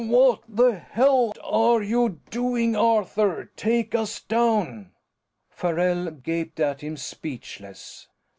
[0.03, 3.51] "What the hell are you doing, Arthur?
[3.55, 4.93] Take us down!"
[5.51, 8.07] Farrell gaped at him, speechless.